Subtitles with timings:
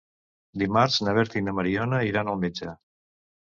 [0.61, 2.75] Dimarts na Berta i na Mariona iran al metge.